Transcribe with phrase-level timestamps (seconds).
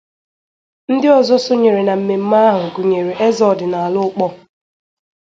[0.93, 4.31] Ndị ọzọ sonyere na mmemme ahụ gụnyèrè eze ọdịnala Ukpor